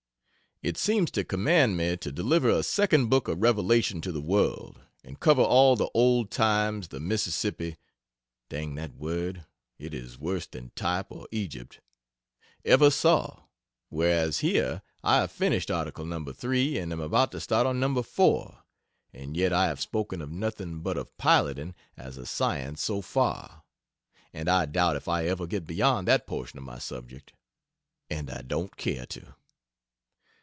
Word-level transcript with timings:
It 0.63 0.77
seems 0.77 1.09
to 1.13 1.23
command 1.23 1.75
me 1.75 1.97
to 1.97 2.11
deliver 2.11 2.47
a 2.47 2.61
Second 2.61 3.09
Book 3.09 3.27
of 3.27 3.41
Revelation 3.41 3.99
to 4.01 4.11
the 4.11 4.21
world, 4.21 4.79
and 5.03 5.19
cover 5.19 5.41
all 5.41 5.75
the 5.75 5.89
Old 5.95 6.29
Times 6.29 6.89
the 6.89 6.99
Mississippi 6.99 7.77
(dang 8.47 8.75
that 8.75 8.93
word, 8.93 9.47
it 9.79 9.91
is 9.95 10.19
worse 10.19 10.45
than 10.45 10.69
"type" 10.75 11.07
or 11.09 11.27
"Egypt") 11.31 11.81
ever 12.63 12.91
saw 12.91 13.45
whereas 13.89 14.41
here 14.41 14.83
I 15.03 15.21
have 15.21 15.31
finished 15.31 15.71
Article 15.71 16.05
No. 16.05 16.23
III 16.31 16.77
and 16.77 16.91
am 16.93 16.99
about 17.01 17.31
to 17.31 17.39
start 17.39 17.65
on 17.65 17.79
No. 17.79 18.03
4. 18.03 18.59
and 19.13 19.35
yet 19.35 19.51
I 19.51 19.65
have 19.65 19.81
spoken 19.81 20.21
of 20.21 20.29
nothing 20.31 20.81
but 20.81 20.95
of 20.95 21.17
Piloting 21.17 21.73
as 21.97 22.17
a 22.17 22.25
science 22.27 22.83
so 22.83 23.01
far; 23.01 23.63
and 24.31 24.47
I 24.47 24.67
doubt 24.67 24.95
if 24.95 25.07
I 25.07 25.25
ever 25.25 25.47
get 25.47 25.65
beyond 25.65 26.07
that 26.07 26.27
portion 26.27 26.59
of 26.59 26.63
my 26.63 26.77
subject. 26.77 27.33
And 28.11 28.29
I 28.29 28.43
don't 28.43 28.77
care 28.77 29.07
to. 29.07 29.33